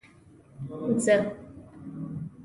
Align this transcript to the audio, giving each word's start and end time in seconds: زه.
زه. 1.03 1.15